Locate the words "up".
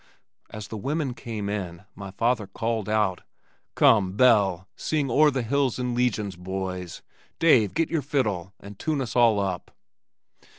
9.39-9.69